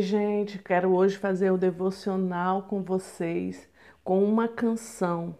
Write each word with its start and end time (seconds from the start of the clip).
Gente, 0.00 0.58
quero 0.58 0.94
hoje 0.94 1.18
fazer 1.18 1.50
o 1.50 1.58
devocional 1.58 2.62
com 2.62 2.82
vocês 2.82 3.68
com 4.02 4.24
uma 4.24 4.48
canção 4.48 5.36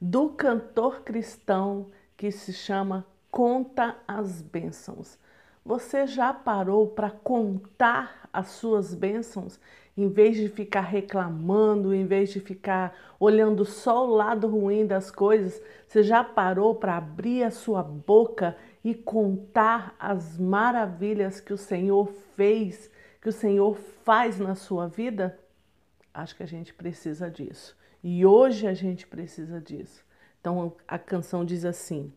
do 0.00 0.28
cantor 0.28 1.00
cristão 1.00 1.88
que 2.16 2.30
se 2.30 2.52
chama 2.52 3.04
Conta 3.32 3.96
as 4.06 4.40
Bênçãos. 4.40 5.18
Você 5.64 6.06
já 6.06 6.32
parou 6.32 6.86
para 6.86 7.10
contar 7.10 8.28
as 8.32 8.50
suas 8.50 8.94
bênçãos 8.94 9.58
em 9.96 10.08
vez 10.08 10.36
de 10.36 10.48
ficar 10.48 10.82
reclamando, 10.82 11.92
em 11.92 12.06
vez 12.06 12.30
de 12.30 12.38
ficar 12.38 12.94
olhando 13.18 13.64
só 13.64 14.06
o 14.06 14.14
lado 14.14 14.46
ruim 14.46 14.86
das 14.86 15.10
coisas? 15.10 15.60
Você 15.88 16.04
já 16.04 16.22
parou 16.22 16.76
para 16.76 16.96
abrir 16.96 17.42
a 17.42 17.50
sua 17.50 17.82
boca 17.82 18.56
e 18.84 18.94
contar 18.94 19.96
as 19.98 20.38
maravilhas 20.38 21.40
que 21.40 21.52
o 21.52 21.58
Senhor 21.58 22.06
fez? 22.36 22.94
Que 23.26 23.30
o 23.30 23.32
Senhor 23.32 23.76
faz 24.04 24.38
na 24.38 24.54
sua 24.54 24.86
vida, 24.86 25.36
acho 26.14 26.36
que 26.36 26.44
a 26.44 26.46
gente 26.46 26.72
precisa 26.72 27.28
disso. 27.28 27.76
E 28.00 28.24
hoje 28.24 28.68
a 28.68 28.72
gente 28.72 29.04
precisa 29.04 29.60
disso. 29.60 30.04
Então 30.40 30.76
a 30.86 30.96
canção 30.96 31.44
diz 31.44 31.64
assim: 31.64 32.12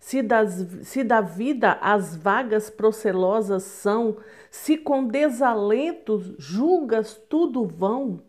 se, 0.00 0.20
das, 0.20 0.66
se 0.82 1.04
da 1.04 1.20
vida 1.20 1.78
as 1.80 2.16
vagas 2.16 2.70
procelosas 2.70 3.62
são, 3.62 4.16
se 4.50 4.76
com 4.76 5.06
desalento 5.06 6.34
julgas 6.40 7.14
tudo 7.28 7.64
vão, 7.64 8.20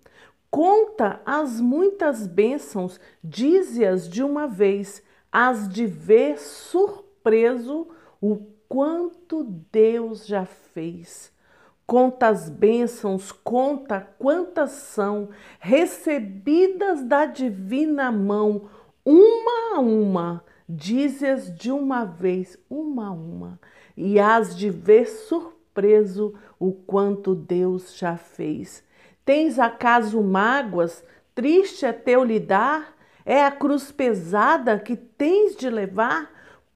conta 0.52 1.20
as 1.26 1.60
muitas 1.60 2.28
bênçãos, 2.28 3.00
dize-as 3.24 4.08
de 4.08 4.22
uma 4.22 4.48
vez, 4.48 5.02
as 5.32 5.68
de 5.68 5.88
ver 5.88 6.38
surpreso 6.38 7.88
o 8.22 8.38
quanto 8.68 9.44
Deus 9.72 10.28
já 10.28 10.46
fez. 10.46 11.34
Conta 11.90 12.28
as 12.28 12.52
bênçãos, 12.52 13.32
conta 13.32 14.08
quantas 14.20 14.70
são 14.74 15.30
recebidas 15.60 17.04
da 17.04 17.26
divina 17.26 18.12
mão, 18.12 18.70
uma 19.04 19.78
a 19.78 19.80
uma, 19.80 20.46
dize-as 20.70 21.52
de 21.52 21.72
uma 21.72 22.06
vez, 22.06 22.60
uma 22.70 23.08
a 23.08 23.12
uma, 23.12 23.60
e 23.98 24.20
hás 24.20 24.56
de 24.56 24.70
ver 24.70 25.08
surpreso 25.08 26.36
o 26.60 26.72
quanto 26.72 27.34
Deus 27.34 27.98
já 27.98 28.16
fez. 28.16 28.84
Tens 29.26 29.58
acaso 29.58 30.22
mágoas? 30.22 31.04
Triste 31.34 31.88
é 31.88 31.92
teu 31.92 32.24
lidar? 32.24 32.96
É 33.26 33.44
a 33.44 33.50
cruz 33.50 33.92
pesada 33.92 34.78
que 34.78 34.96
tens 34.96 35.56
de 35.56 35.72
levar? 35.72 36.30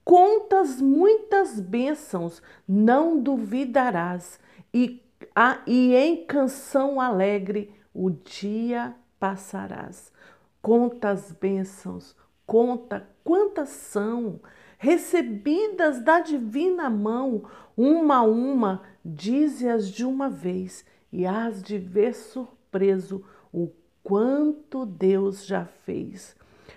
Contas 0.04 0.80
muitas 0.80 1.60
bênçãos, 1.60 2.42
não 2.66 3.20
duvidarás, 3.22 4.40
e 4.74 5.03
ah, 5.34 5.60
e 5.66 5.94
em 5.94 6.24
canção 6.24 7.00
alegre 7.00 7.72
o 7.92 8.10
dia 8.10 8.94
passarás. 9.18 10.12
Conta 10.60 11.10
as 11.10 11.30
bênçãos, 11.30 12.16
conta 12.46 13.08
quantas 13.22 13.68
são 13.68 14.40
recebidas 14.78 16.02
da 16.02 16.20
divina 16.20 16.90
mão, 16.90 17.44
uma 17.76 18.16
a 18.16 18.22
uma, 18.22 18.82
dize-as 19.04 19.88
de 19.88 20.04
uma 20.04 20.28
vez, 20.28 20.84
e 21.12 21.24
hás 21.24 21.62
de 21.62 21.78
ver 21.78 22.14
surpreso 22.14 23.24
o 23.52 23.70
quanto 24.02 24.84
Deus 24.84 25.46
já 25.46 25.64
fez. 25.64 26.36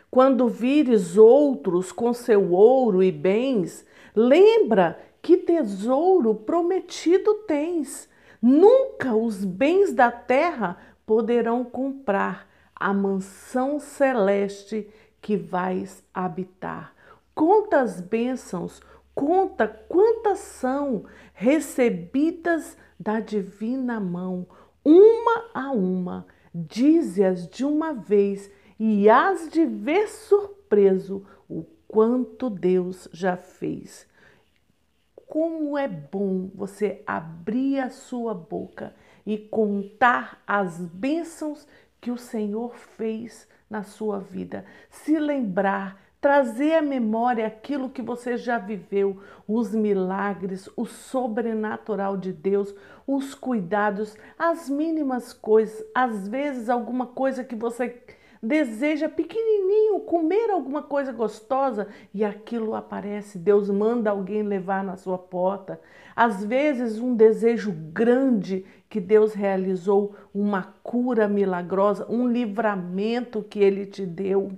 Quando 0.09 0.47
vires 0.47 1.17
outros 1.17 1.91
com 1.91 2.13
seu 2.13 2.51
ouro 2.51 3.03
e 3.03 3.11
bens, 3.11 3.85
lembra 4.15 4.99
que 5.21 5.35
tesouro 5.35 6.33
prometido 6.33 7.33
tens 7.45 8.09
Nunca 8.41 9.15
os 9.15 9.43
bens 9.43 9.93
da 9.93 10.11
terra 10.11 10.77
poderão 11.05 11.63
comprar 11.63 12.47
a 12.75 12.93
mansão 12.93 13.79
celeste 13.79 14.87
que 15.21 15.35
vais 15.35 16.03
habitar. 16.13 16.93
Conta 17.33 17.81
as 17.81 17.99
bênçãos, 17.99 18.81
conta 19.15 19.67
quantas 19.67 20.39
são 20.39 21.05
recebidas 21.33 22.77
da 22.99 23.19
divina 23.19 23.99
mão, 23.99 24.45
uma 24.83 25.49
a 25.53 25.71
uma, 25.71 26.25
dize-as 26.53 27.47
de 27.47 27.65
uma 27.65 27.93
vez 27.93 28.49
e 28.79 29.09
hás 29.09 29.49
de 29.49 29.65
ver 29.65 30.07
surpreso 30.07 31.25
o 31.49 31.63
quanto 31.87 32.49
Deus 32.49 33.07
já 33.11 33.35
fez 33.35 34.07
como 35.27 35.77
é 35.77 35.87
bom 35.87 36.49
você 36.55 37.03
abrir 37.05 37.79
a 37.79 37.89
sua 37.89 38.33
boca 38.33 38.95
e 39.25 39.37
contar 39.37 40.41
as 40.47 40.79
bênçãos 40.79 41.67
que 41.99 42.09
o 42.09 42.17
Senhor 42.17 42.75
fez 42.75 43.47
na 43.69 43.83
sua 43.83 44.19
vida. 44.19 44.63
Se 44.89 45.19
lembrar, 45.19 46.01
trazer 46.21 46.75
à 46.75 46.81
memória 46.81 47.45
aquilo 47.45 47.89
que 47.89 48.01
você 48.01 48.37
já 48.37 48.57
viveu, 48.57 49.21
os 49.45 49.75
milagres, 49.75 50.69
o 50.77 50.85
sobrenatural 50.85 52.15
de 52.15 52.31
Deus, 52.31 52.73
os 53.05 53.35
cuidados, 53.35 54.15
as 54.39 54.69
mínimas 54.69 55.33
coisas, 55.33 55.85
às 55.93 56.27
vezes 56.27 56.69
alguma 56.69 57.07
coisa 57.07 57.43
que 57.43 57.55
você 57.55 58.01
deseja 58.41 59.09
pequenininho 59.09 59.99
comer 60.01 60.49
alguma 60.49 60.81
coisa 60.81 61.11
gostosa 61.11 61.87
e 62.13 62.23
aquilo 62.23 62.75
aparece, 62.75 63.37
Deus 63.37 63.69
manda 63.69 64.09
alguém 64.09 64.43
levar 64.43 64.83
na 64.83 64.95
sua 64.95 65.17
porta. 65.17 65.79
Às 66.15 66.43
vezes, 66.43 66.99
um 66.99 67.15
desejo 67.15 67.71
grande 67.71 68.65
que 68.89 68.99
Deus 68.99 69.33
realizou, 69.33 70.15
uma 70.33 70.73
cura 70.81 71.27
milagrosa, 71.27 72.05
um 72.09 72.27
livramento 72.27 73.43
que 73.43 73.59
Ele 73.59 73.85
te 73.85 74.05
deu. 74.05 74.51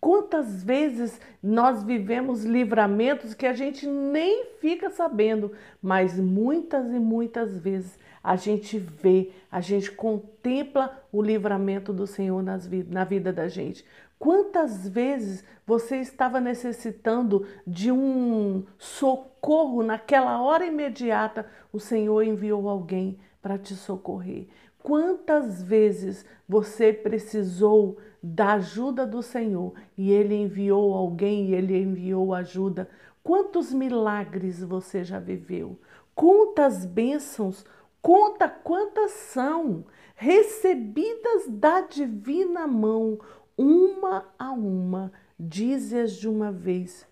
Quantas 0.00 0.64
vezes 0.64 1.20
nós 1.42 1.82
vivemos 1.82 2.42
livramentos 2.42 3.34
que 3.34 3.44
a 3.46 3.52
gente 3.52 3.86
nem 3.86 4.46
fica 4.58 4.88
sabendo, 4.88 5.52
mas 5.80 6.18
muitas 6.18 6.90
e 6.90 6.98
muitas 6.98 7.58
vezes 7.58 7.98
a 8.22 8.36
gente 8.36 8.78
vê, 8.78 9.30
a 9.50 9.60
gente 9.60 9.90
contempla 9.90 11.02
o 11.10 11.22
livramento 11.22 11.92
do 11.92 12.06
Senhor 12.06 12.42
nas, 12.42 12.68
na 12.88 13.04
vida 13.04 13.32
da 13.32 13.48
gente. 13.48 13.84
Quantas 14.18 14.86
vezes 14.86 15.42
você 15.66 15.96
estava 15.96 16.40
necessitando 16.40 17.46
de 17.66 17.90
um 17.90 18.64
socorro 18.76 19.82
naquela 19.82 20.42
hora 20.42 20.66
imediata, 20.66 21.46
o 21.72 21.80
Senhor 21.80 22.22
enviou 22.22 22.68
alguém 22.68 23.18
para 23.40 23.56
te 23.56 23.74
socorrer? 23.74 24.46
Quantas 24.82 25.62
vezes 25.62 26.24
você 26.46 26.92
precisou 26.92 27.98
da 28.22 28.54
ajuda 28.54 29.06
do 29.06 29.22
Senhor 29.22 29.72
e 29.96 30.10
Ele 30.10 30.34
enviou 30.34 30.94
alguém 30.94 31.46
e 31.46 31.54
Ele 31.54 31.78
enviou 31.78 32.34
ajuda? 32.34 32.88
Quantos 33.22 33.72
milagres 33.72 34.62
você 34.62 35.04
já 35.04 35.18
viveu? 35.18 35.78
Quantas 36.14 36.84
bênçãos, 36.84 37.64
conta 38.02 38.48
quantas 38.48 39.10
são 39.12 39.84
recebidas 40.14 41.48
da 41.48 41.80
divina 41.80 42.66
mão, 42.66 43.18
uma 43.56 44.26
a 44.38 44.52
uma, 44.52 45.12
dize-as 45.38 46.12
de 46.12 46.28
uma 46.28 46.52
vez, 46.52 47.06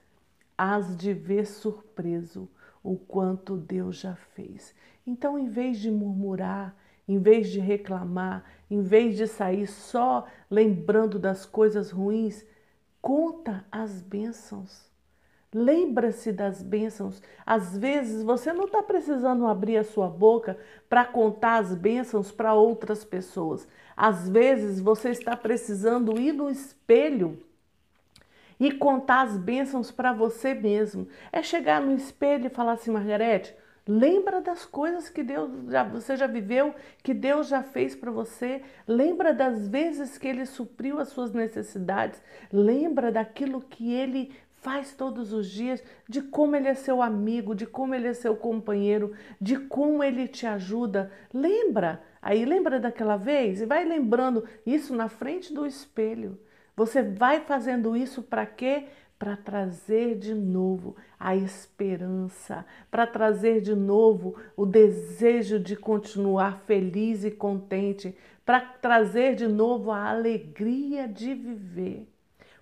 hás 0.57 0.97
de 0.97 1.13
ver 1.13 1.47
surpreso 1.47 2.49
o 2.83 2.97
quanto 2.97 3.57
Deus 3.57 3.97
já 3.97 4.15
fez. 4.15 4.75
Então, 5.07 5.39
em 5.39 5.49
vez 5.49 5.79
de 5.79 5.91
murmurar, 5.91 6.77
em 7.07 7.19
vez 7.19 7.49
de 7.49 7.59
reclamar, 7.59 8.45
em 8.71 8.83
vez 8.83 9.17
de 9.17 9.27
sair 9.27 9.67
só 9.67 10.27
lembrando 10.51 11.19
das 11.19 11.47
coisas 11.47 11.91
ruins, 11.91 12.45
conta 13.01 13.65
as 13.73 14.03
bênçãos. 14.03 14.88
Lembra-se 15.53 16.31
das 16.31 16.63
bênçãos. 16.63 17.23
Às 17.45 17.77
vezes 17.77 18.23
você 18.23 18.53
não 18.53 18.65
está 18.65 18.83
precisando 18.83 19.47
abrir 19.47 19.79
a 19.79 19.85
sua 19.85 20.09
boca 20.09 20.59
para 20.89 21.05
contar 21.05 21.57
as 21.57 21.75
bênçãos 21.75 22.31
para 22.31 22.55
outras 22.55 23.05
pessoas. 23.05 23.67
Às 23.97 24.29
vezes 24.29 24.79
você 24.79 25.11
está 25.11 25.37
precisando 25.37 26.19
ir 26.21 26.33
no 26.33 26.51
espelho 26.51 27.43
e 28.61 28.73
contar 28.73 29.23
as 29.23 29.37
bênçãos 29.37 29.91
para 29.91 30.13
você 30.13 30.53
mesmo. 30.53 31.09
É 31.33 31.43
chegar 31.43 31.81
no 31.81 31.95
espelho 31.95 32.47
e 32.47 32.51
falar 32.51 32.73
assim, 32.73 32.91
Margarete, 32.91 33.55
Lembra 33.91 34.43
das 34.43 34.67
coisas 34.67 35.09
que 35.09 35.23
Deus 35.23 35.51
já, 35.71 35.83
você 35.83 36.15
já 36.15 36.27
viveu, 36.27 36.75
que 37.03 37.15
Deus 37.15 37.49
já 37.49 37.63
fez 37.63 37.97
para 37.97 38.11
você. 38.11 38.61
Lembra 38.87 39.33
das 39.33 39.67
vezes 39.67 40.19
que 40.19 40.29
Ele 40.29 40.45
supriu 40.45 41.01
as 41.01 41.09
suas 41.09 41.33
necessidades. 41.33 42.21
Lembra 42.53 43.11
daquilo 43.11 43.63
que 43.63 43.95
Ele 43.95 44.37
faz 44.61 44.93
todos 44.93 45.33
os 45.33 45.49
dias, 45.49 45.83
de 46.09 46.23
como 46.23 46.57
Ele 46.57 46.69
é 46.69 46.75
seu 46.75 47.03
amigo, 47.03 47.55
de 47.55 47.67
como 47.67 47.95
Ele 47.95 48.09
é 48.09 48.15
seu 48.15 48.37
companheiro, 48.37 49.13
de 49.41 49.59
como 49.59 50.03
Ele 50.03 50.29
te 50.29 50.47
ajuda. 50.47 51.11
Lembra? 51.33 52.03
Aí 52.21 52.45
lembra 52.45 52.81
daquela 52.81 53.17
vez 53.17 53.61
e 53.61 53.67
vai 53.67 53.85
lembrando 53.85 54.45
isso 54.67 54.95
na 54.95 55.09
frente 55.09 55.53
do 55.53 55.67
espelho. 55.67 56.39
Você 56.77 57.03
vai 57.03 57.41
fazendo 57.41 57.97
isso 57.97 58.23
para 58.23 58.47
quê? 58.47 58.87
para 59.19 59.37
trazer 59.37 60.17
de 60.17 60.33
novo 60.33 60.95
a 61.19 61.35
esperança, 61.35 62.65
para 62.89 63.07
trazer 63.07 63.61
de 63.61 63.75
novo 63.75 64.37
o 64.57 64.65
desejo 64.65 65.59
de 65.59 65.75
continuar 65.75 66.61
feliz 66.61 67.25
e 67.25 67.31
contente, 67.31 68.17
para 68.47 68.61
trazer 68.61 69.35
de 69.35 69.49
novo 69.49 69.91
a 69.91 70.09
alegria 70.09 71.09
de 71.09 71.35
viver. 71.35 72.09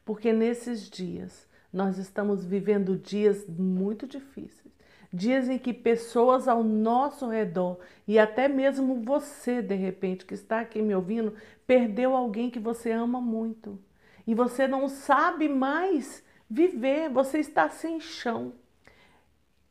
Porque 0.05 0.33
nesses 0.33 0.89
dias 0.89 1.46
nós 1.77 1.99
estamos 1.99 2.43
vivendo 2.43 2.97
dias 2.97 3.47
muito 3.47 4.07
difíceis, 4.07 4.75
dias 5.13 5.47
em 5.47 5.59
que 5.59 5.75
pessoas 5.75 6.49
ao 6.49 6.65
nosso 6.65 7.29
redor 7.29 7.79
e 8.09 8.19
até 8.19 8.49
mesmo 8.49 9.03
você, 9.03 9.61
de 9.61 9.75
repente, 9.75 10.25
que 10.25 10.33
está 10.33 10.61
aqui 10.61 10.81
me 10.81 10.95
ouvindo, 10.95 11.35
perdeu 11.67 12.17
alguém 12.17 12.49
que 12.49 12.59
você 12.59 12.91
ama 12.91 13.21
muito 13.21 13.79
e 14.27 14.35
você 14.35 14.67
não 14.67 14.89
sabe 14.89 15.51
mais 15.51 16.25
viver, 16.49 17.11
você 17.11 17.41
está 17.41 17.69
sem 17.69 18.01
chão. 18.01 18.55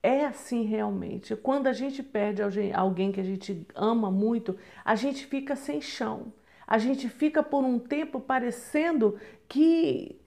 É 0.04 0.26
assim 0.26 0.64
realmente. 0.64 1.36
Quando 1.36 1.66
a 1.66 1.74
gente 1.74 2.04
perde 2.04 2.40
alguém 2.72 3.12
que 3.12 3.20
a 3.20 3.24
gente 3.24 3.66
ama 3.74 4.12
muito, 4.12 4.56
a 4.86 4.94
gente 4.94 5.26
fica 5.26 5.56
sem 5.56 5.82
chão. 5.82 6.32
A 6.68 6.78
gente 6.78 7.10
fica 7.10 7.42
por 7.42 7.64
um 7.64 7.80
tempo 7.80 8.20
parecendo 8.20 9.18
que, 9.48 10.20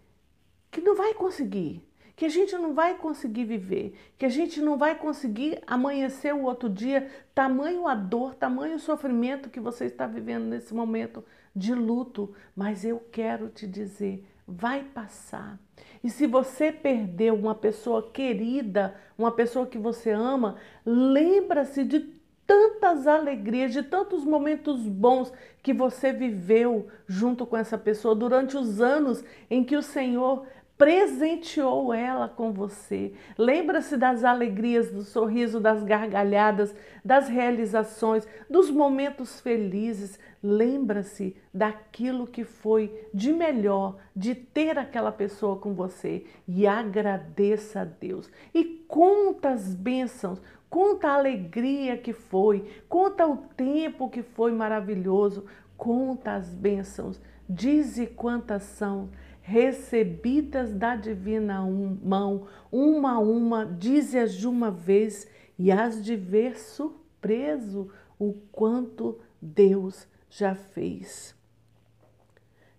que 0.70 0.80
não 0.80 0.94
vai 0.94 1.14
conseguir, 1.14 1.82
que 2.14 2.24
a 2.24 2.28
gente 2.28 2.56
não 2.56 2.74
vai 2.74 2.96
conseguir 2.96 3.44
viver, 3.44 3.94
que 4.18 4.26
a 4.26 4.28
gente 4.28 4.60
não 4.60 4.76
vai 4.76 4.96
conseguir 4.96 5.60
amanhecer 5.66 6.34
o 6.34 6.42
outro 6.42 6.68
dia, 6.68 7.08
tamanho 7.34 7.86
a 7.86 7.94
dor, 7.94 8.34
tamanho 8.34 8.76
o 8.76 8.80
sofrimento 8.80 9.50
que 9.50 9.60
você 9.60 9.84
está 9.84 10.06
vivendo 10.06 10.44
nesse 10.44 10.74
momento 10.74 11.24
de 11.54 11.74
luto. 11.74 12.34
Mas 12.56 12.84
eu 12.84 13.00
quero 13.12 13.48
te 13.48 13.66
dizer, 13.66 14.26
vai 14.46 14.82
passar. 14.82 15.60
E 16.02 16.10
se 16.10 16.26
você 16.26 16.72
perdeu 16.72 17.34
uma 17.34 17.54
pessoa 17.54 18.10
querida, 18.10 18.96
uma 19.16 19.30
pessoa 19.30 19.66
que 19.66 19.78
você 19.78 20.10
ama, 20.10 20.56
lembra-se 20.84 21.84
de 21.84 22.18
tantas 22.48 23.06
alegrias, 23.06 23.74
de 23.74 23.82
tantos 23.82 24.24
momentos 24.24 24.88
bons 24.88 25.30
que 25.62 25.74
você 25.74 26.14
viveu 26.14 26.88
junto 27.06 27.44
com 27.44 27.58
essa 27.58 27.76
pessoa 27.76 28.14
durante 28.14 28.56
os 28.56 28.80
anos 28.80 29.22
em 29.50 29.62
que 29.62 29.76
o 29.76 29.82
Senhor 29.82 30.46
presenteou 30.78 31.92
ela 31.92 32.28
com 32.28 32.52
você. 32.52 33.12
Lembra-se 33.36 33.96
das 33.96 34.22
alegrias, 34.22 34.92
do 34.92 35.02
sorriso, 35.02 35.58
das 35.58 35.82
gargalhadas, 35.82 36.72
das 37.04 37.28
realizações, 37.28 38.26
dos 38.48 38.70
momentos 38.70 39.40
felizes. 39.40 40.20
Lembra-se 40.40 41.36
daquilo 41.52 42.28
que 42.28 42.44
foi 42.44 43.08
de 43.12 43.32
melhor 43.32 43.96
de 44.14 44.36
ter 44.36 44.78
aquela 44.78 45.10
pessoa 45.10 45.56
com 45.56 45.74
você 45.74 46.24
e 46.46 46.64
agradeça 46.64 47.80
a 47.80 47.84
Deus. 47.84 48.30
E 48.54 48.64
conta 48.86 49.50
as 49.50 49.74
bênçãos, 49.74 50.40
conta 50.70 51.08
a 51.08 51.14
alegria 51.14 51.98
que 51.98 52.12
foi, 52.12 52.70
conta 52.88 53.26
o 53.26 53.36
tempo 53.36 54.08
que 54.08 54.22
foi 54.22 54.52
maravilhoso, 54.52 55.44
conta 55.76 56.36
as 56.36 56.54
bênçãos. 56.54 57.20
Dize 57.50 58.06
quantas 58.06 58.62
são 58.62 59.08
recebidas 59.48 60.74
da 60.74 60.94
divina 60.94 61.62
mão, 61.62 62.46
uma 62.70 63.14
a 63.14 63.18
uma, 63.18 63.64
dize-as 63.64 64.34
de 64.34 64.46
uma 64.46 64.70
vez 64.70 65.26
e 65.58 65.72
as 65.72 66.04
de 66.04 66.14
ver 66.14 66.58
surpreso 66.60 67.90
o 68.18 68.34
quanto 68.52 69.18
Deus 69.40 70.06
já 70.28 70.54
fez. 70.54 71.34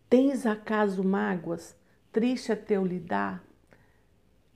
Tens 0.08 0.46
acaso 0.46 1.04
mágoas, 1.04 1.76
triste 2.12 2.52
a 2.52 2.56
teu 2.56 2.86
lidar? 2.86 3.44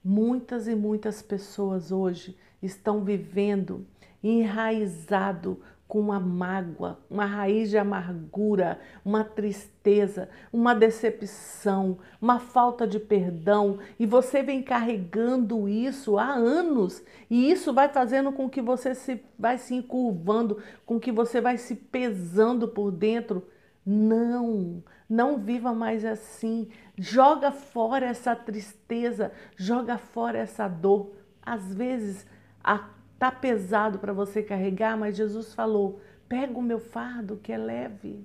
Muitas 0.02 0.68
e 0.68 0.74
muitas 0.76 1.20
pessoas 1.20 1.90
hoje 1.90 2.38
estão 2.62 3.02
vivendo 3.02 3.84
enraizado 4.22 5.60
com 5.94 6.00
uma 6.00 6.18
mágoa, 6.18 6.98
uma 7.08 7.24
raiz 7.24 7.70
de 7.70 7.78
amargura, 7.78 8.80
uma 9.04 9.22
tristeza, 9.22 10.28
uma 10.52 10.74
decepção, 10.74 11.98
uma 12.20 12.40
falta 12.40 12.84
de 12.84 12.98
perdão, 12.98 13.78
e 13.96 14.04
você 14.04 14.42
vem 14.42 14.60
carregando 14.60 15.68
isso 15.68 16.18
há 16.18 16.32
anos, 16.32 17.00
e 17.30 17.48
isso 17.48 17.72
vai 17.72 17.88
fazendo 17.88 18.32
com 18.32 18.50
que 18.50 18.60
você 18.60 18.92
se 18.92 19.22
vai 19.38 19.56
se 19.56 19.76
encurvando, 19.76 20.60
com 20.84 20.98
que 20.98 21.12
você 21.12 21.40
vai 21.40 21.56
se 21.56 21.76
pesando 21.76 22.66
por 22.66 22.90
dentro. 22.90 23.46
Não, 23.86 24.82
não 25.08 25.38
viva 25.38 25.72
mais 25.72 26.04
assim. 26.04 26.70
Joga 26.98 27.52
fora 27.52 28.06
essa 28.06 28.34
tristeza, 28.34 29.30
joga 29.56 29.96
fora 29.96 30.38
essa 30.38 30.66
dor. 30.66 31.12
Às 31.40 31.72
vezes 31.72 32.26
a 32.64 32.88
Tá 33.24 33.32
pesado 33.32 33.98
para 33.98 34.12
você 34.12 34.42
carregar, 34.42 34.98
mas 34.98 35.16
Jesus 35.16 35.54
falou: 35.54 35.98
pega 36.28 36.58
o 36.58 36.62
meu 36.62 36.78
fardo 36.78 37.40
que 37.42 37.54
é 37.54 37.56
leve, 37.56 38.22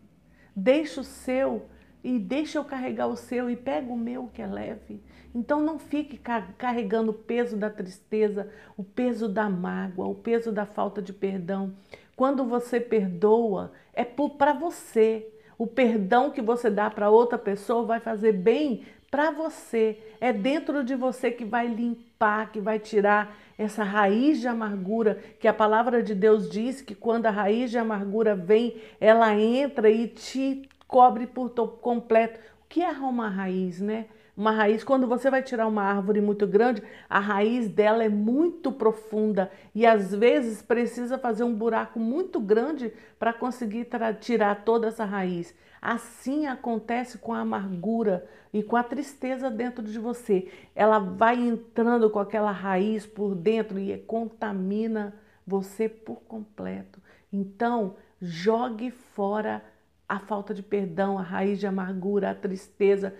deixa 0.53 0.99
o 0.99 1.05
seu 1.05 1.67
e 2.03 2.19
deixa 2.19 2.57
eu 2.57 2.65
carregar 2.65 3.07
o 3.07 3.15
seu 3.15 3.49
e 3.49 3.55
pega 3.55 3.89
o 3.93 3.97
meu 3.97 4.27
que 4.27 4.41
é 4.41 4.45
leve. 4.45 5.01
Então 5.33 5.61
não 5.61 5.79
fique 5.79 6.19
carregando 6.57 7.11
o 7.11 7.13
peso 7.13 7.55
da 7.55 7.69
tristeza, 7.69 8.51
o 8.75 8.83
peso 8.83 9.29
da 9.29 9.49
mágoa, 9.49 10.05
o 10.05 10.15
peso 10.15 10.51
da 10.51 10.65
falta 10.65 11.01
de 11.01 11.13
perdão. 11.13 11.73
Quando 12.13 12.43
você 12.43 12.77
perdoa, 12.77 13.71
é 13.93 14.03
para 14.03 14.51
você. 14.51 15.33
O 15.57 15.65
perdão 15.65 16.29
que 16.29 16.41
você 16.41 16.69
dá 16.69 16.89
para 16.89 17.09
outra 17.09 17.37
pessoa 17.37 17.85
vai 17.85 18.01
fazer 18.01 18.33
bem 18.33 18.83
para 19.09 19.31
você. 19.31 19.97
É 20.19 20.31
dentro 20.31 20.83
de 20.83 20.95
você 20.95 21.31
que 21.31 21.45
vai 21.45 21.67
limpar, 21.67 22.51
que 22.51 22.59
vai 22.59 22.79
tirar 22.79 23.35
essa 23.57 23.83
raiz 23.83 24.39
de 24.39 24.47
amargura, 24.47 25.19
que 25.39 25.47
a 25.47 25.53
palavra 25.53 26.01
de 26.01 26.15
Deus 26.15 26.49
diz 26.49 26.81
que 26.81 26.95
quando 26.95 27.25
a 27.25 27.31
raiz 27.31 27.71
de 27.71 27.77
amargura 27.77 28.35
vem, 28.35 28.81
ela 28.99 29.35
entra 29.35 29.89
e 29.89 30.07
te 30.07 30.67
cobre 30.87 31.27
por 31.27 31.49
completo. 31.81 32.39
O 32.63 32.67
que 32.69 32.81
é 32.81 32.91
uma 32.91 33.27
raiz, 33.27 33.81
né? 33.81 34.05
Uma 34.39 34.51
raiz, 34.51 34.85
quando 34.85 35.05
você 35.05 35.29
vai 35.29 35.43
tirar 35.43 35.67
uma 35.67 35.83
árvore 35.83 36.21
muito 36.21 36.47
grande, 36.47 36.81
a 37.09 37.19
raiz 37.19 37.67
dela 37.67 38.05
é 38.05 38.07
muito 38.07 38.71
profunda 38.71 39.51
e 39.75 39.85
às 39.85 40.15
vezes 40.15 40.61
precisa 40.61 41.17
fazer 41.17 41.43
um 41.43 41.53
buraco 41.53 41.99
muito 41.99 42.39
grande 42.39 42.93
para 43.19 43.33
conseguir 43.33 43.85
tirar 44.21 44.63
toda 44.63 44.87
essa 44.87 45.03
raiz. 45.03 45.53
Assim 45.81 46.45
acontece 46.45 47.17
com 47.17 47.33
a 47.33 47.39
amargura 47.39 48.27
e 48.53 48.61
com 48.61 48.75
a 48.75 48.83
tristeza 48.83 49.49
dentro 49.49 49.83
de 49.83 49.97
você. 49.97 50.51
Ela 50.75 50.99
vai 50.99 51.39
entrando 51.39 52.09
com 52.09 52.19
aquela 52.19 52.51
raiz 52.51 53.05
por 53.05 53.35
dentro 53.35 53.79
e 53.79 53.97
contamina 53.97 55.15
você 55.45 55.87
por 55.87 56.21
completo. 56.21 57.01
Então, 57.31 57.95
jogue 58.21 58.91
fora 58.91 59.63
a 60.07 60.19
falta 60.19 60.53
de 60.53 60.63
perdão, 60.63 61.17
a 61.17 61.21
raiz 61.21 61.59
de 61.59 61.67
amargura, 61.67 62.31
a 62.31 62.35
tristeza. 62.35 63.13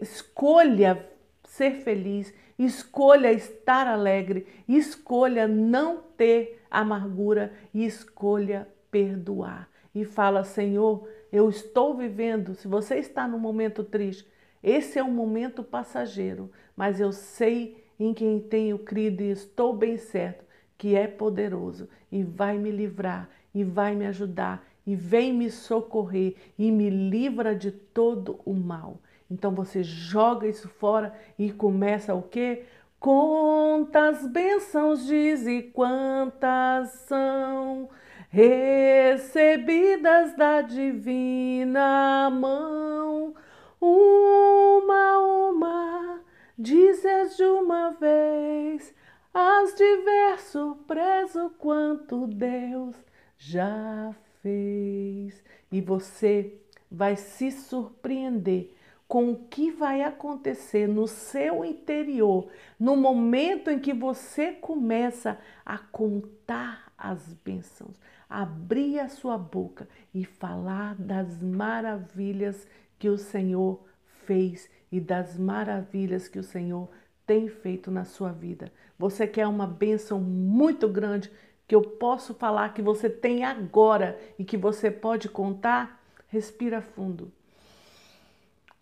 Escolha 0.00 1.06
ser 1.44 1.82
feliz, 1.82 2.32
escolha 2.58 3.32
estar 3.32 3.86
alegre, 3.86 4.46
escolha 4.68 5.46
não 5.46 5.98
ter 6.16 6.64
amargura 6.70 7.52
e 7.74 7.84
escolha 7.84 8.68
perdoar. 8.90 9.68
E 9.94 10.04
fala, 10.04 10.44
Senhor, 10.44 11.06
eu 11.32 11.48
estou 11.48 11.94
vivendo, 11.96 12.54
se 12.54 12.66
você 12.66 12.96
está 12.96 13.26
num 13.26 13.38
momento 13.38 13.84
triste, 13.84 14.26
esse 14.62 14.98
é 14.98 15.04
um 15.04 15.12
momento 15.12 15.62
passageiro, 15.62 16.50
mas 16.76 17.00
eu 17.00 17.12
sei 17.12 17.82
em 17.98 18.12
quem 18.12 18.40
tenho 18.40 18.78
crido 18.78 19.22
e 19.22 19.30
estou 19.30 19.74
bem 19.74 19.96
certo 19.96 20.44
que 20.76 20.94
é 20.94 21.06
poderoso 21.06 21.88
e 22.10 22.22
vai 22.22 22.58
me 22.58 22.70
livrar 22.70 23.28
e 23.54 23.62
vai 23.62 23.94
me 23.94 24.06
ajudar 24.06 24.66
e 24.86 24.96
vem 24.96 25.32
me 25.32 25.50
socorrer 25.50 26.34
e 26.58 26.70
me 26.72 26.88
livra 26.88 27.54
de 27.54 27.70
todo 27.70 28.40
o 28.44 28.54
mal. 28.54 28.98
Então 29.30 29.54
você 29.54 29.82
joga 29.82 30.48
isso 30.48 30.68
fora 30.68 31.14
e 31.38 31.52
começa 31.52 32.14
o 32.14 32.22
quê? 32.22 32.64
Quantas 32.98 34.26
bênçãos 34.26 35.06
diz 35.06 35.46
e 35.46 35.62
quantas 35.62 36.90
são 37.06 37.88
recebidas 38.30 40.34
da 40.36 40.62
divina 40.62 42.30
mão. 42.30 43.34
Uma 43.80 44.94
a 44.94 45.18
uma, 45.50 46.20
dizes 46.56 47.36
de 47.36 47.44
uma 47.44 47.90
vez, 47.90 48.94
as 49.34 49.74
ver 49.74 50.40
surpreso 50.40 51.50
quanto 51.58 52.26
Deus 52.26 52.96
já 53.36 54.14
fez. 54.42 55.42
E 55.72 55.80
você 55.80 56.54
vai 56.90 57.16
se 57.16 57.50
surpreender 57.50 58.74
com 59.08 59.32
o 59.32 59.36
que 59.36 59.72
vai 59.72 60.02
acontecer 60.02 60.86
no 60.86 61.08
seu 61.08 61.64
interior 61.64 62.48
no 62.78 62.96
momento 62.96 63.68
em 63.68 63.78
que 63.78 63.92
você 63.92 64.52
começa 64.52 65.36
a 65.66 65.78
contar 65.78 66.92
as 66.96 67.32
bênçãos, 67.32 67.96
abrir 68.30 69.00
a 69.00 69.08
sua 69.08 69.36
boca 69.36 69.88
e 70.14 70.24
falar 70.24 70.94
das 70.94 71.42
maravilhas 71.42 72.66
que 72.96 73.08
o 73.08 73.18
Senhor 73.18 73.84
fez 74.24 74.70
e 74.92 75.00
das 75.00 75.36
maravilhas 75.36 76.28
que 76.28 76.38
o 76.38 76.44
Senhor 76.44 76.88
tem 77.26 77.48
feito 77.48 77.90
na 77.90 78.04
sua 78.04 78.30
vida. 78.30 78.72
Você 78.96 79.26
quer 79.26 79.46
uma 79.48 79.66
bênção 79.66 80.20
muito 80.20 80.88
grande 80.88 81.30
que 81.66 81.74
eu 81.74 81.82
posso 81.82 82.34
falar 82.34 82.74
que 82.74 82.82
você 82.82 83.08
tem 83.10 83.44
agora 83.44 84.18
e 84.38 84.44
que 84.44 84.56
você 84.56 84.90
pode 84.90 85.28
contar? 85.28 86.00
Respira 86.28 86.80
fundo. 86.80 87.32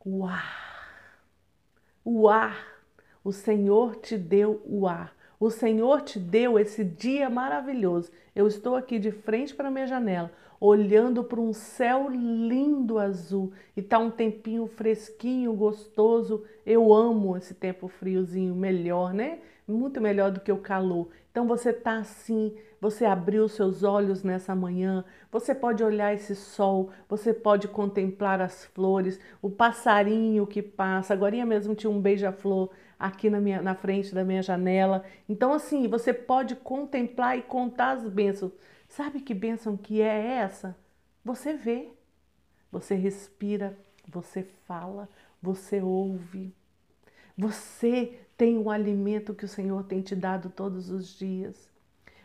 O 0.04 0.26
ar. 0.26 1.20
O 2.04 2.28
ar. 2.28 2.66
O 3.24 3.32
Senhor 3.32 3.96
te 3.96 4.16
deu 4.16 4.62
o 4.64 4.86
ar. 4.86 5.14
O 5.40 5.50
Senhor 5.50 6.00
te 6.00 6.18
deu 6.18 6.58
esse 6.58 6.82
dia 6.84 7.30
maravilhoso. 7.30 8.10
Eu 8.34 8.48
estou 8.48 8.74
aqui 8.74 8.98
de 8.98 9.12
frente 9.12 9.54
para 9.54 9.70
minha 9.70 9.86
janela, 9.86 10.32
olhando 10.60 11.22
para 11.22 11.40
um 11.40 11.52
céu 11.52 12.08
lindo 12.10 12.98
azul 12.98 13.52
e 13.76 13.80
tá 13.80 14.00
um 14.00 14.10
tempinho 14.10 14.66
fresquinho, 14.66 15.52
gostoso. 15.52 16.42
Eu 16.66 16.92
amo 16.92 17.36
esse 17.36 17.54
tempo 17.54 17.86
friozinho, 17.86 18.52
melhor, 18.52 19.14
né? 19.14 19.38
Muito 19.66 20.00
melhor 20.00 20.32
do 20.32 20.40
que 20.40 20.50
o 20.50 20.58
calor. 20.58 21.08
Então 21.30 21.46
você 21.46 21.72
tá 21.72 21.98
assim, 21.98 22.52
você 22.80 23.04
abriu 23.04 23.46
seus 23.46 23.84
olhos 23.84 24.24
nessa 24.24 24.56
manhã, 24.56 25.04
você 25.30 25.54
pode 25.54 25.84
olhar 25.84 26.12
esse 26.12 26.34
sol, 26.34 26.90
você 27.08 27.32
pode 27.32 27.68
contemplar 27.68 28.40
as 28.40 28.64
flores, 28.64 29.20
o 29.40 29.48
passarinho 29.48 30.44
que 30.48 30.60
passa. 30.60 31.14
Agora 31.14 31.46
mesmo 31.46 31.76
tinha 31.76 31.90
um 31.90 32.00
beija-flor 32.00 32.70
aqui 32.98 33.30
na, 33.30 33.40
minha, 33.40 33.62
na 33.62 33.74
frente 33.74 34.14
da 34.14 34.24
minha 34.24 34.42
janela. 34.42 35.04
Então, 35.28 35.52
assim, 35.52 35.86
você 35.86 36.12
pode 36.12 36.56
contemplar 36.56 37.38
e 37.38 37.42
contar 37.42 37.92
as 37.92 38.08
bênçãos. 38.08 38.52
Sabe 38.88 39.20
que 39.20 39.34
bênção 39.34 39.76
que 39.76 40.00
é 40.00 40.38
essa? 40.38 40.76
Você 41.24 41.52
vê, 41.52 41.90
você 42.72 42.94
respira, 42.94 43.76
você 44.08 44.42
fala, 44.42 45.08
você 45.40 45.80
ouve. 45.80 46.54
Você 47.36 48.18
tem 48.36 48.58
o 48.58 48.70
alimento 48.70 49.34
que 49.34 49.44
o 49.44 49.48
Senhor 49.48 49.84
tem 49.84 50.00
te 50.00 50.16
dado 50.16 50.50
todos 50.50 50.90
os 50.90 51.16
dias. 51.16 51.68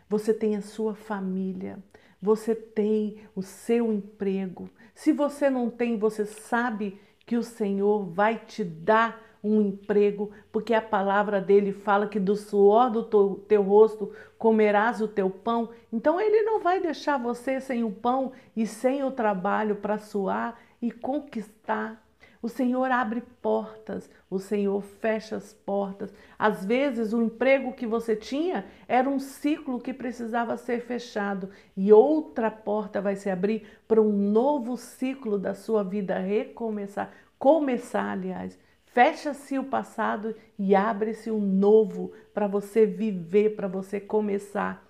Você 0.08 0.34
tem 0.34 0.56
a 0.56 0.62
sua 0.62 0.94
família, 0.94 1.78
você 2.20 2.54
tem 2.54 3.18
o 3.34 3.42
seu 3.42 3.92
emprego. 3.92 4.68
Se 4.94 5.12
você 5.12 5.50
não 5.50 5.70
tem, 5.70 5.98
você 5.98 6.24
sabe 6.24 7.00
que 7.26 7.36
o 7.36 7.42
Senhor 7.42 8.04
vai 8.04 8.38
te 8.38 8.62
dar 8.64 9.20
um 9.44 9.60
emprego, 9.60 10.30
porque 10.50 10.72
a 10.72 10.80
palavra 10.80 11.38
dele 11.38 11.70
fala 11.70 12.08
que 12.08 12.18
do 12.18 12.34
suor 12.34 12.90
do 12.90 13.04
teu, 13.04 13.44
teu, 13.46 13.62
rosto 13.62 14.10
comerás 14.38 15.02
o 15.02 15.06
teu 15.06 15.28
pão. 15.28 15.68
Então 15.92 16.18
ele 16.18 16.42
não 16.42 16.60
vai 16.60 16.80
deixar 16.80 17.18
você 17.18 17.60
sem 17.60 17.84
o 17.84 17.90
pão 17.90 18.32
e 18.56 18.66
sem 18.66 19.04
o 19.04 19.10
trabalho 19.10 19.76
para 19.76 19.98
suar 19.98 20.58
e 20.80 20.90
conquistar. 20.90 22.02
O 22.40 22.48
Senhor 22.48 22.90
abre 22.90 23.22
portas, 23.40 24.10
o 24.28 24.38
Senhor 24.38 24.82
fecha 24.82 25.36
as 25.36 25.54
portas. 25.54 26.12
Às 26.38 26.62
vezes, 26.62 27.14
o 27.14 27.22
emprego 27.22 27.72
que 27.72 27.86
você 27.86 28.14
tinha 28.14 28.66
era 28.86 29.08
um 29.08 29.18
ciclo 29.18 29.80
que 29.80 29.94
precisava 29.94 30.58
ser 30.58 30.82
fechado 30.82 31.48
e 31.74 31.90
outra 31.90 32.50
porta 32.50 33.00
vai 33.00 33.16
se 33.16 33.30
abrir 33.30 33.66
para 33.88 34.00
um 34.00 34.12
novo 34.12 34.76
ciclo 34.76 35.38
da 35.38 35.54
sua 35.54 35.82
vida 35.82 36.18
recomeçar. 36.18 37.12
Começar, 37.38 38.10
aliás. 38.12 38.58
Fecha-se 38.94 39.58
o 39.58 39.64
passado 39.64 40.36
e 40.56 40.72
abre-se 40.72 41.28
um 41.28 41.40
novo 41.40 42.12
para 42.32 42.46
você 42.46 42.86
viver, 42.86 43.56
para 43.56 43.66
você 43.66 43.98
começar, 43.98 44.88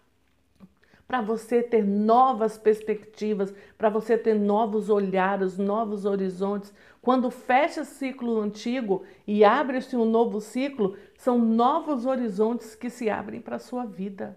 para 1.08 1.22
você 1.22 1.62
ter 1.62 1.82
novas 1.82 2.58
perspectivas, 2.58 3.54
para 3.78 3.88
você 3.88 4.18
ter 4.18 4.34
novos 4.34 4.90
olhares, 4.90 5.56
novos 5.56 6.04
horizontes. 6.04 6.70
Quando 7.00 7.30
fecha 7.30 7.80
o 7.80 7.84
ciclo 7.86 8.38
antigo 8.40 9.04
e 9.26 9.42
abre-se 9.42 9.96
um 9.96 10.04
novo 10.04 10.38
ciclo, 10.38 10.98
são 11.16 11.38
novos 11.38 12.04
horizontes 12.04 12.74
que 12.74 12.90
se 12.90 13.08
abrem 13.08 13.40
para 13.40 13.56
a 13.56 13.58
sua 13.58 13.86
vida. 13.86 14.36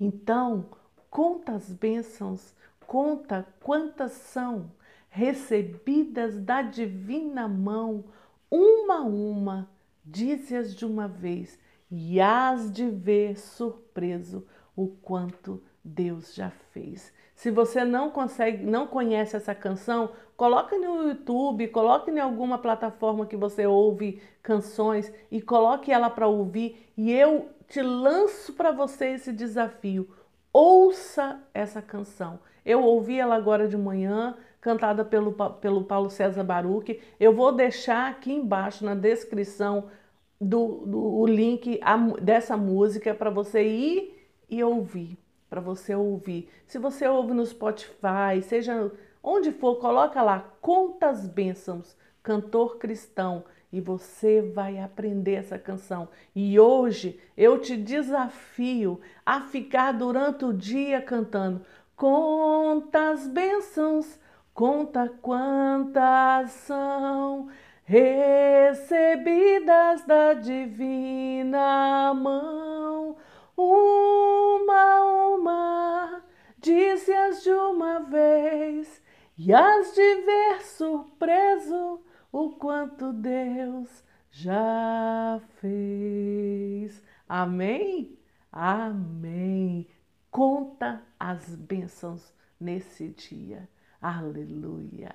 Então, 0.00 0.70
conta 1.08 1.52
as 1.52 1.72
bênçãos, 1.72 2.52
conta 2.84 3.46
quantas 3.60 4.10
são 4.10 4.72
recebidas 5.08 6.36
da 6.36 6.62
divina 6.62 7.46
mão 7.46 8.06
uma 8.50 8.96
a 8.96 9.02
uma, 9.02 9.70
dize-as 10.04 10.74
de 10.74 10.84
uma 10.84 11.06
vez, 11.06 11.58
e 11.90 12.20
hás 12.20 12.70
de 12.70 12.88
ver 12.88 13.38
surpreso 13.38 14.46
o 14.76 14.88
quanto 14.88 15.62
Deus 15.84 16.34
já 16.34 16.50
fez. 16.72 17.12
Se 17.34 17.50
você 17.50 17.84
não 17.84 18.10
consegue, 18.10 18.64
não 18.64 18.86
conhece 18.86 19.34
essa 19.34 19.54
canção, 19.54 20.10
coloque 20.36 20.76
no 20.76 21.08
YouTube, 21.08 21.68
coloque 21.68 22.10
em 22.10 22.18
alguma 22.18 22.58
plataforma 22.58 23.26
que 23.26 23.36
você 23.36 23.66
ouve 23.66 24.20
canções 24.42 25.12
e 25.30 25.40
coloque 25.40 25.90
ela 25.90 26.10
para 26.10 26.28
ouvir 26.28 26.92
e 26.96 27.10
eu 27.10 27.48
te 27.66 27.80
lanço 27.80 28.52
para 28.52 28.72
você 28.72 29.12
esse 29.12 29.32
desafio. 29.32 30.10
Ouça 30.52 31.40
essa 31.54 31.80
canção. 31.80 32.40
Eu 32.64 32.82
ouvi 32.82 33.18
ela 33.18 33.36
agora 33.36 33.66
de 33.66 33.76
manhã, 33.76 34.36
cantada 34.60 35.04
pelo, 35.04 35.32
pelo 35.60 35.84
Paulo 35.84 36.10
César 36.10 36.44
Baruch. 36.44 37.00
Eu 37.18 37.34
vou 37.34 37.52
deixar 37.52 38.10
aqui 38.10 38.32
embaixo 38.32 38.84
na 38.84 38.94
descrição 38.94 39.88
do, 40.40 40.84
do 40.86 41.18
o 41.20 41.26
link 41.26 41.78
a, 41.82 41.96
dessa 42.20 42.56
música 42.56 43.14
para 43.14 43.30
você 43.30 43.62
ir 43.62 44.28
e 44.48 44.62
ouvir, 44.62 45.18
para 45.48 45.60
você 45.60 45.94
ouvir. 45.94 46.48
Se 46.66 46.78
você 46.78 47.06
ouve 47.06 47.32
no 47.32 47.46
Spotify, 47.46 48.42
seja 48.42 48.90
onde 49.22 49.52
for, 49.52 49.76
coloca 49.76 50.22
lá 50.22 50.40
Contas 50.60 51.26
Bênçãos, 51.26 51.96
cantor 52.22 52.78
cristão, 52.78 53.44
e 53.72 53.80
você 53.80 54.42
vai 54.42 54.80
aprender 54.80 55.34
essa 55.34 55.56
canção. 55.56 56.08
E 56.34 56.58
hoje 56.58 57.20
eu 57.36 57.58
te 57.60 57.76
desafio 57.76 59.00
a 59.24 59.42
ficar 59.42 59.92
durante 59.92 60.44
o 60.44 60.52
dia 60.52 61.00
cantando 61.00 61.64
Contas 62.00 63.28
bênçãos 63.28 64.18
Conta 64.54 65.08
quantas 65.22 66.50
são 66.50 67.48
recebidas 67.84 70.04
da 70.04 70.34
divina 70.34 72.12
mão, 72.14 73.16
uma 73.56 74.72
a 74.72 75.34
uma, 75.34 76.22
dize-as 76.58 77.42
de 77.42 77.50
uma 77.50 78.00
vez, 78.00 79.02
e 79.36 79.52
as 79.52 79.94
de 79.94 80.14
ver 80.22 80.62
surpreso 80.62 82.00
o 82.30 82.50
quanto 82.50 83.12
Deus 83.12 84.04
já 84.30 85.40
fez. 85.60 87.02
Amém? 87.28 88.16
Amém. 88.52 89.88
Conta 90.30 91.02
as 91.18 91.56
bênçãos 91.56 92.32
nesse 92.60 93.08
dia. 93.08 93.68
Aleluia. 94.02 95.14